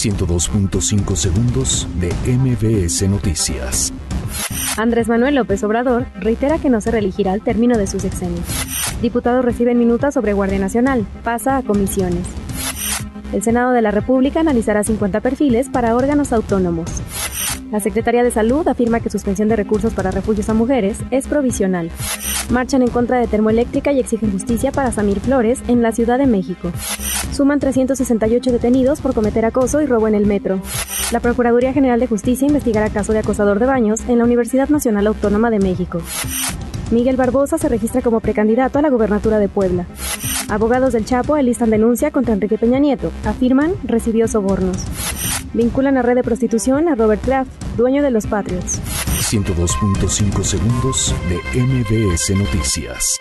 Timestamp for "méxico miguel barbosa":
35.60-37.56